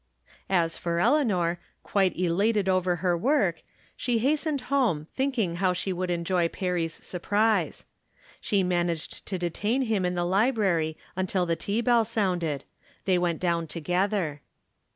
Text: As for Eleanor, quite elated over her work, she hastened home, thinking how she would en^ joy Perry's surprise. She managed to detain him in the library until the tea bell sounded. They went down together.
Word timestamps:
As 0.49 0.79
for 0.79 0.97
Eleanor, 0.99 1.59
quite 1.83 2.17
elated 2.17 2.67
over 2.67 2.95
her 3.05 3.15
work, 3.15 3.61
she 3.95 4.17
hastened 4.17 4.61
home, 4.61 5.05
thinking 5.13 5.57
how 5.57 5.73
she 5.73 5.93
would 5.93 6.09
en^ 6.09 6.23
joy 6.23 6.47
Perry's 6.47 6.95
surprise. 7.05 7.85
She 8.39 8.63
managed 8.63 9.27
to 9.27 9.37
detain 9.37 9.83
him 9.83 10.03
in 10.03 10.15
the 10.15 10.25
library 10.25 10.97
until 11.15 11.45
the 11.45 11.55
tea 11.55 11.81
bell 11.81 12.03
sounded. 12.03 12.63
They 13.05 13.19
went 13.19 13.39
down 13.39 13.67
together. 13.67 14.41